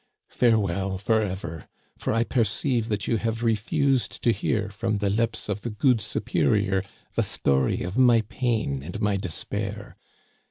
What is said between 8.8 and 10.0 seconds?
and my despair.